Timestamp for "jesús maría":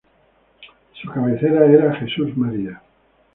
1.93-2.81